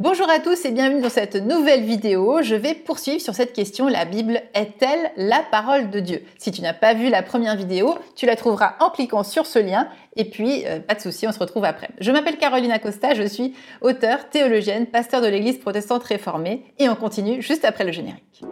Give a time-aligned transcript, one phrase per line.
[0.00, 2.42] Bonjour à tous et bienvenue dans cette nouvelle vidéo.
[2.42, 6.24] Je vais poursuivre sur cette question, la Bible est-elle la parole de Dieu?
[6.36, 9.60] Si tu n'as pas vu la première vidéo, tu la trouveras en cliquant sur ce
[9.60, 9.86] lien
[10.16, 11.90] et puis euh, pas de souci, on se retrouve après.
[12.00, 16.96] Je m'appelle Caroline Acosta, je suis auteure, théologienne, pasteur de l'église protestante réformée et on
[16.96, 18.42] continue juste après le générique.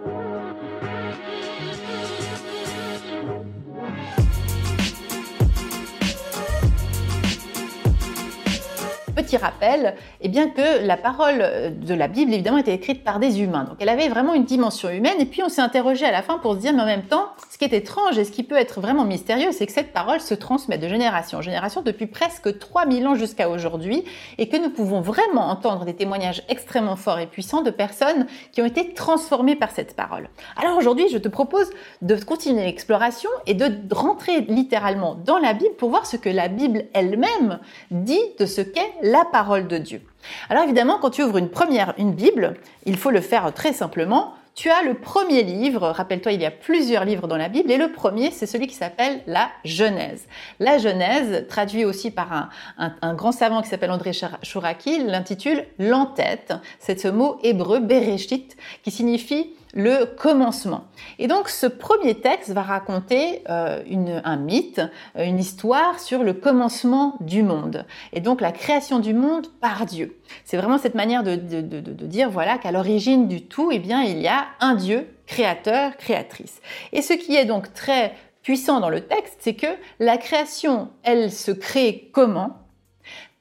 [9.22, 13.40] Petit rappel, eh bien que la parole de la Bible, évidemment, était écrite par des
[13.40, 13.62] humains.
[13.62, 15.20] Donc elle avait vraiment une dimension humaine.
[15.20, 17.28] Et puis on s'est interrogé à la fin pour se dire, mais en même temps,
[17.50, 20.20] ce qui est étrange et ce qui peut être vraiment mystérieux, c'est que cette parole
[20.20, 24.04] se transmet de génération en génération depuis presque 3000 ans jusqu'à aujourd'hui
[24.38, 28.60] et que nous pouvons vraiment entendre des témoignages extrêmement forts et puissants de personnes qui
[28.60, 30.28] ont été transformées par cette parole.
[30.56, 35.74] Alors aujourd'hui, je te propose de continuer l'exploration et de rentrer littéralement dans la Bible
[35.76, 40.02] pour voir ce que la Bible elle-même dit de ce qu'est la parole de Dieu.
[40.48, 42.54] Alors évidemment, quand tu ouvres une première, une Bible,
[42.86, 44.34] il faut le faire très simplement.
[44.54, 47.78] Tu as le premier livre, rappelle-toi, il y a plusieurs livres dans la Bible, et
[47.78, 50.26] le premier, c'est celui qui s'appelle la Genèse.
[50.60, 56.52] La Genèse, traduit aussi par un, grand savant qui s'appelle André Chouraki, l'intitule l'entête.
[56.78, 60.84] C'est ce mot hébreu, Bereshit, qui signifie le commencement.
[61.18, 63.82] Et donc ce premier texte va raconter euh,
[64.24, 64.80] un mythe,
[65.16, 67.86] euh, une histoire sur le commencement du monde.
[68.12, 70.18] Et donc la création du monde par Dieu.
[70.44, 74.28] C'est vraiment cette manière de, dire voilà qu'à l'origine du tout, eh bien il y
[74.28, 76.60] a un Dieu créateur, créatrice.
[76.92, 79.66] Et ce qui est donc très puissant dans le texte, c'est que
[80.00, 82.58] la création, elle se crée comment?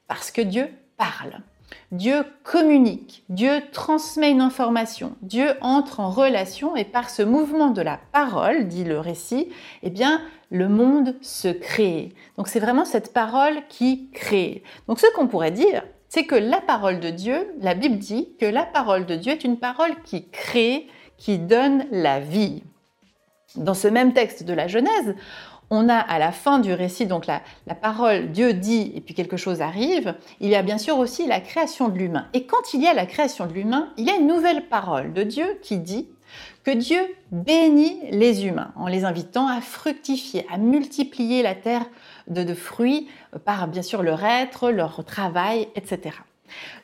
[0.08, 1.42] Parce que Dieu parle.
[1.90, 7.82] Dieu communique, Dieu transmet une information, Dieu entre en relation et par ce mouvement de
[7.82, 9.48] la parole, dit le récit,
[9.82, 12.10] eh bien, le monde se crée.
[12.36, 14.62] Donc c'est vraiment cette parole qui crée.
[14.88, 18.46] Donc ce qu'on pourrait dire, c'est que la parole de Dieu, la Bible dit que
[18.46, 22.62] la parole de Dieu est une parole qui crée, qui donne la vie.
[23.56, 25.14] Dans ce même texte de la Genèse,
[25.70, 27.40] on a à la fin du récit, donc la,
[27.74, 31.40] parole, Dieu dit, et puis quelque chose arrive, il y a bien sûr aussi la
[31.40, 32.28] création de l'humain.
[32.34, 35.14] Et quand il y a la création de l'humain, il y a une nouvelle parole
[35.14, 36.08] de Dieu qui dit
[36.64, 41.86] que Dieu bénit les humains en les invitant à fructifier, à multiplier la terre
[42.28, 43.08] de, fruits
[43.46, 46.16] par bien sûr leur être, leur travail, etc.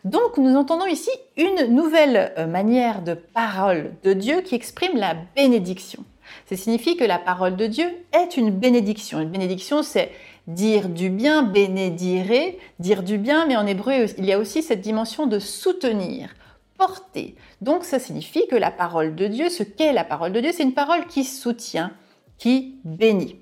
[0.04, 5.14] Donc nous entendons ici une nouvelle euh, manière de parole de Dieu qui exprime la
[5.36, 6.04] bénédiction.
[6.46, 9.20] Ça signifie que la parole de Dieu est une bénédiction.
[9.20, 10.10] Une bénédiction, c'est
[10.46, 14.80] dire du bien, bénédire, dire du bien, mais en hébreu, il y a aussi cette
[14.80, 16.30] dimension de soutenir,
[16.78, 17.36] porter.
[17.60, 20.62] Donc ça signifie que la parole de Dieu, ce qu'est la parole de Dieu, c'est
[20.62, 21.92] une parole qui soutient,
[22.38, 23.36] qui bénit.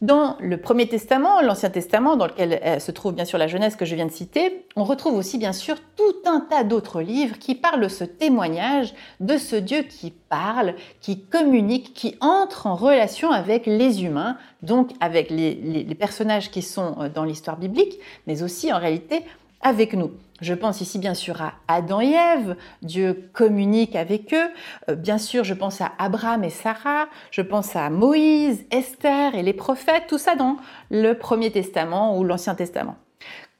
[0.00, 3.74] Dans le Premier Testament, l'Ancien Testament, dans lequel euh, se trouve bien sûr la Genèse
[3.74, 7.36] que je viens de citer, on retrouve aussi bien sûr tout un tas d'autres livres
[7.40, 12.76] qui parlent de ce témoignage de ce Dieu qui parle, qui communique, qui entre en
[12.76, 17.98] relation avec les humains, donc avec les, les personnages qui sont euh, dans l'histoire biblique,
[18.28, 19.24] mais aussi en réalité
[19.60, 20.12] avec nous.
[20.40, 24.50] Je pense ici bien sûr à Adam et Ève, Dieu communique avec eux.
[24.88, 29.42] Euh, bien sûr, je pense à Abraham et Sarah, je pense à Moïse, Esther et
[29.42, 30.56] les prophètes, tout ça dans
[30.90, 32.96] le Premier Testament ou l'Ancien Testament.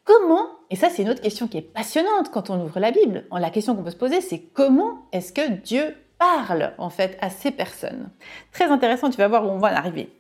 [0.05, 3.25] Comment, et ça c'est une autre question qui est passionnante quand on ouvre la Bible,
[3.31, 7.29] la question qu'on peut se poser c'est comment est-ce que Dieu parle en fait à
[7.29, 8.09] ces personnes?
[8.53, 10.11] Très intéressant, tu vas voir où on va en arriver.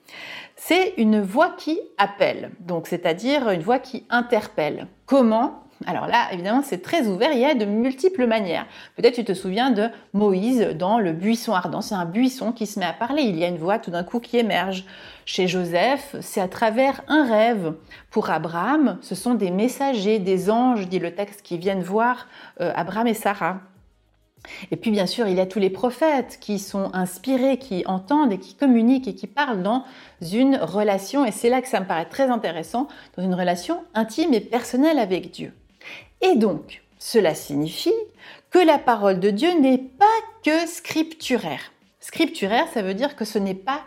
[0.56, 4.88] C'est une voix qui appelle, donc c'est-à-dire une voix qui interpelle.
[5.06, 8.66] Comment alors là, évidemment, c'est très ouvert, il y a de multiples manières.
[8.96, 12.80] Peut-être tu te souviens de Moïse dans le buisson ardent, c'est un buisson qui se
[12.80, 14.84] met à parler, il y a une voix tout d'un coup qui émerge.
[15.24, 17.74] Chez Joseph, c'est à travers un rêve.
[18.10, 22.26] Pour Abraham, ce sont des messagers, des anges, dit le texte, qui viennent voir
[22.60, 23.60] euh, Abraham et Sarah.
[24.70, 28.32] Et puis bien sûr, il y a tous les prophètes qui sont inspirés, qui entendent
[28.32, 29.84] et qui communiquent et qui parlent dans
[30.32, 34.32] une relation, et c'est là que ça me paraît très intéressant, dans une relation intime
[34.34, 35.52] et personnelle avec Dieu.
[36.20, 37.94] Et donc, cela signifie
[38.50, 40.06] que la parole de Dieu n'est pas
[40.44, 41.72] que scripturaire.
[42.00, 43.82] Scripturaire, ça veut dire que ce n'est pas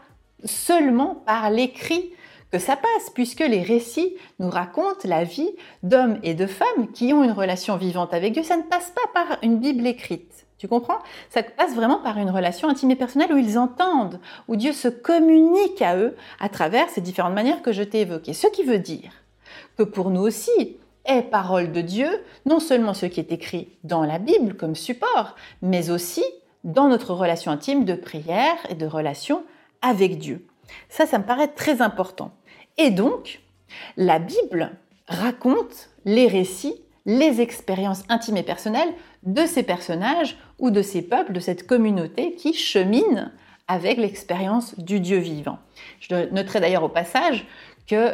[0.45, 2.11] seulement par l'écrit
[2.51, 5.49] que ça passe, puisque les récits nous racontent la vie
[5.83, 8.43] d'hommes et de femmes qui ont une relation vivante avec Dieu.
[8.43, 10.45] Ça ne passe pas par une Bible écrite.
[10.57, 10.99] Tu comprends?
[11.29, 14.89] Ça passe vraiment par une relation intime et personnelle où ils entendent, où Dieu se
[14.89, 18.33] communique à eux à travers ces différentes manières que je t'ai évoquées.
[18.33, 19.11] Ce qui veut dire
[19.77, 22.09] que pour nous aussi, est parole de Dieu,
[22.45, 26.23] non seulement ce qui est écrit dans la Bible comme support, mais aussi
[26.63, 29.43] dans notre relation intime de prière et de relation
[29.81, 30.45] avec Dieu.
[30.89, 32.31] Ça, ça me paraît très important.
[32.77, 33.41] Et donc,
[33.97, 34.71] la Bible
[35.07, 38.93] raconte les récits les expériences intimes et personnelles
[39.23, 43.31] de ces personnages ou de ces peuples, de cette communauté qui chemine
[43.67, 45.59] avec l'expérience du Dieu vivant.
[45.99, 47.47] Je noterai d'ailleurs au passage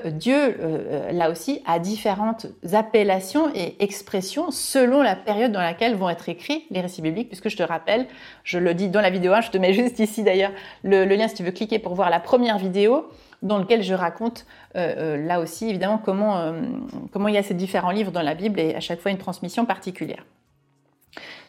[0.06, 5.96] Dieu, euh, euh, là aussi, a différentes appellations et expressions selon la période dans laquelle
[5.96, 8.08] vont être écrits les récits bibliques, puisque je te rappelle,
[8.44, 10.52] je le dis dans la vidéo 1, je te mets juste ici d'ailleurs
[10.84, 13.10] le, lien si tu veux cliquer pour voir la première vidéo
[13.42, 14.46] dans laquelle je raconte
[14.76, 18.76] euh, là aussi évidemment comment il y a ces différents livres dans la Bible et
[18.76, 20.24] à chaque fois une transmission particulière.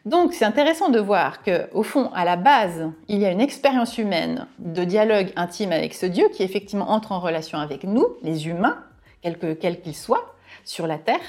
[0.08, 3.42] Donc c'est intéressant de voir que, au fond, à la base, il y a une
[3.42, 8.06] expérience humaine de dialogue intime avec ce Dieu qui effectivement entre en relation avec nous,
[8.22, 8.78] les humains,
[9.22, 10.34] quels qu'ils soient,
[10.64, 11.20] sur la Terre.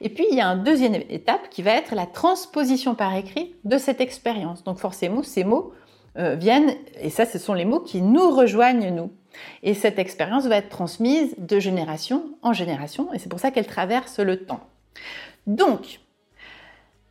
[0.00, 3.54] Et puis il y a une deuxième étape qui va être la transposition par écrit
[3.62, 4.64] de cette expérience.
[4.64, 5.72] Donc forcément, ces mots
[6.18, 9.12] euh, viennent, et ça, ce sont les mots qui nous rejoignent, nous.
[9.62, 13.66] Et cette expérience va être transmise de génération en génération, et c'est pour ça qu'elle
[13.66, 14.60] traverse le temps.
[15.46, 16.00] Donc,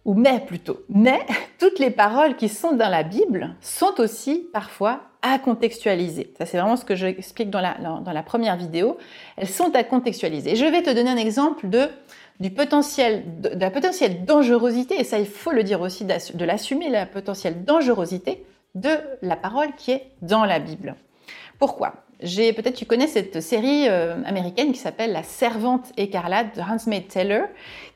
[0.06, 1.20] ou mais plutôt, mais
[1.60, 6.34] toutes les paroles qui sont dans la Bible sont aussi parfois à contextualiser.
[6.38, 8.98] Ça, c'est vraiment ce que j'explique dans la, dans, la première vidéo.
[9.38, 10.56] Elles sont à contextualiser.
[10.58, 11.88] je vais te donner un exemple de,
[12.42, 16.90] du potentiel, de, la potentielle dangerosité, et ça, il faut le dire aussi, de l'assumer,
[16.90, 18.46] la potentielle dangerosité
[18.76, 18.90] de
[19.22, 20.96] la parole qui est dans la Bible.
[21.58, 21.94] Pourquoi?
[22.54, 27.48] Peut-être tu connais cette série euh, américaine qui s'appelle La Servante écarlate de Hans Taylor,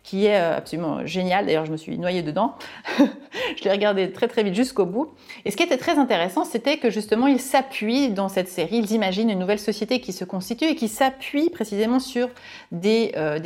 [0.03, 1.45] qui est euh, absolument géniale.
[1.45, 2.56] D'ailleurs, je me suis noyée dedans.
[3.00, 5.09] je l'ai regardée très très vite jusqu'au bout.
[5.45, 8.91] Et ce qui était très intéressant, c'était que justement, ils s'appuient dans cette série, ils
[8.91, 12.30] imaginent une nouvelle société qui se constitue et qui s'appuie précisément sur
[12.71, 13.39] des, euh,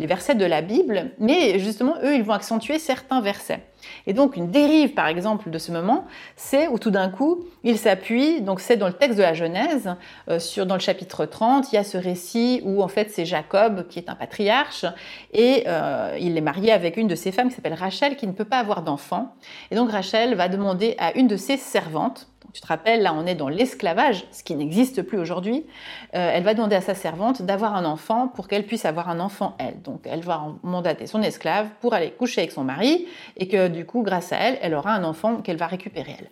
[0.00, 3.60] versets de la Bible, mais justement, eux, ils vont accentuer certains versets.
[4.06, 7.78] Et donc une dérive, par exemple, de ce moment, c'est où tout d'un coup, il
[7.78, 9.94] s'appuie, donc c'est dans le texte de la Genèse,
[10.28, 13.24] euh, sur, dans le chapitre 30, il y a ce récit où en fait c'est
[13.24, 14.84] Jacob qui est un patriarche
[15.32, 18.32] et euh, il est marié avec une de ses femmes qui s'appelle Rachel qui ne
[18.32, 19.34] peut pas avoir d'enfant.
[19.70, 23.26] Et donc Rachel va demander à une de ses servantes, tu te rappelles, là on
[23.26, 25.66] est dans l'esclavage, ce qui n'existe plus aujourd'hui.
[26.14, 29.18] Euh, elle va demander à sa servante d'avoir un enfant pour qu'elle puisse avoir un
[29.18, 29.82] enfant elle.
[29.82, 33.06] Donc elle va mandater son esclave pour aller coucher avec son mari
[33.36, 36.30] et que du coup, grâce à elle, elle aura un enfant qu'elle va récupérer elle.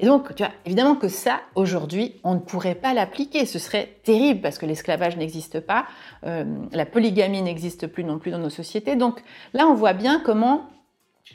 [0.00, 3.44] Et donc, tu vois, évidemment que ça, aujourd'hui, on ne pourrait pas l'appliquer.
[3.44, 5.84] Ce serait terrible parce que l'esclavage n'existe pas,
[6.26, 8.96] euh, la polygamie n'existe plus non plus dans nos sociétés.
[8.96, 10.68] Donc là, on voit bien comment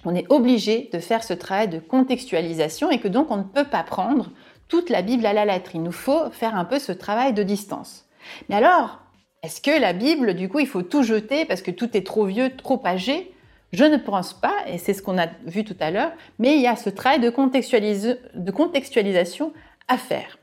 [0.04, 3.64] on est obligé de faire ce travail de contextualisation et que donc on ne peut
[3.64, 4.32] pas prendre
[4.68, 5.72] toute la Bible à la lettre.
[5.74, 8.06] Il nous faut faire un peu ce travail de distance.
[8.50, 9.00] Mais alors,
[9.44, 12.26] est-ce que la Bible, du coup, il faut tout jeter parce que tout est trop
[12.26, 13.32] vieux, trop âgé?
[13.74, 16.62] Je ne pense pas, et c'est ce qu'on a vu tout à l'heure, mais il
[16.62, 19.54] y a ce travail de, de contextualisation
[19.88, 20.40] à faire.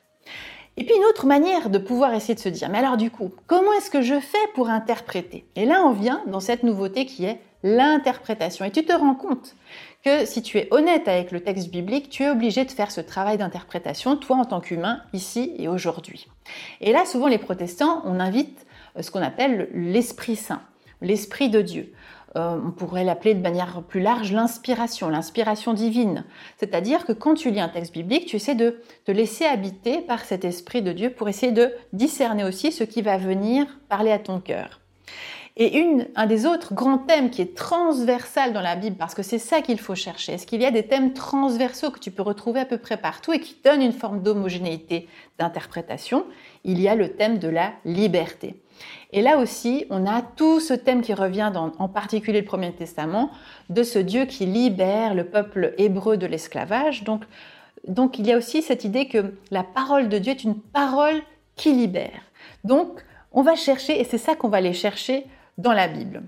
[0.76, 3.30] Et puis une autre manière de pouvoir essayer de se dire, mais alors du coup,
[3.46, 5.44] comment est-ce que je fais pour interpréter?
[5.54, 8.64] Et là, on vient dans cette nouveauté qui est l'interprétation.
[8.64, 9.54] Et tu te rends compte
[10.04, 13.00] que si tu es honnête avec le texte biblique, tu es obligé de faire ce
[13.00, 16.26] travail d'interprétation, toi en tant qu'humain, ici et aujourd'hui.
[16.80, 18.66] Et là, souvent, les protestants, on invite
[18.96, 20.62] euh, ce qu'on appelle l'Esprit Saint,
[21.00, 21.92] l'Esprit de Dieu.
[22.36, 26.24] Euh, on pourrait l'appeler de manière plus large l'inspiration, l'inspiration divine.
[26.56, 30.24] C'est-à-dire que quand tu lis un texte biblique, tu essaies de te laisser habiter par
[30.24, 34.18] cet Esprit de Dieu pour essayer de discerner aussi ce qui va venir parler à
[34.18, 34.80] ton cœur.
[35.58, 39.22] Et une, un des autres grands thèmes qui est transversal dans la Bible, parce que
[39.22, 42.22] c'est ça qu'il faut chercher, est-ce qu'il y a des thèmes transversaux que tu peux
[42.22, 46.24] retrouver à peu près partout et qui donnent une forme d'homogénéité d'interprétation
[46.64, 48.61] Il y a le thème de la liberté.
[49.12, 53.30] Et là aussi, on a tout ce thème qui revient en particulier le Premier Testament,
[53.68, 57.04] de ce Dieu qui libère le peuple hébreu de l'esclavage.
[57.04, 57.24] Donc,
[57.86, 61.22] donc il y a aussi cette idée que la parole de Dieu est une parole
[61.56, 62.20] qui libère.
[62.64, 65.26] Donc, on va chercher, et c'est ça qu'on va aller chercher
[65.58, 66.22] dans la Bible.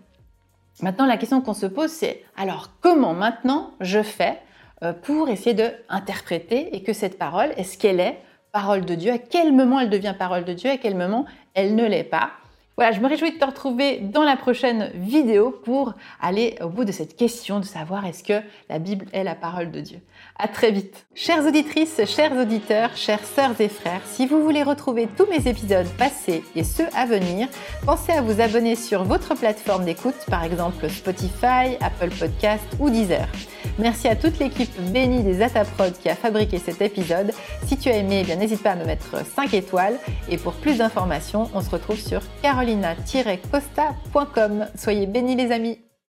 [0.83, 4.39] Maintenant, la question qu'on se pose, c'est alors comment maintenant je fais
[4.83, 8.19] euh, pour essayer de interpréter et que cette parole, est-ce qu'elle est
[8.55, 11.75] parole de Dieu À quel moment elle devient parole de Dieu À quel moment elle
[11.75, 12.31] ne l'est pas
[12.77, 16.85] voilà, je me réjouis de te retrouver dans la prochaine vidéo pour aller au bout
[16.85, 20.01] de cette question de savoir est-ce que la Bible est la parole de Dieu.
[20.41, 21.07] À très vite.
[21.15, 25.87] Chères auditrices, chers auditeurs, chères sœurs et frères, si vous voulez retrouver tous mes épisodes
[25.97, 27.47] passés et ceux à venir,
[27.87, 33.29] pensez à vous abonner sur votre plateforme d'écoute, par exemple Spotify, Apple Podcast ou Deezer.
[33.78, 37.33] Merci à toute l'équipe bénie des Ataprod qui a fabriqué cet épisode.
[37.66, 39.99] Si tu as aimé, eh bien n'hésite pas à me mettre 5 étoiles.
[40.28, 44.66] Et pour plus d'informations, on se retrouve sur carolina-costa.com.
[44.76, 45.78] Soyez bénis les amis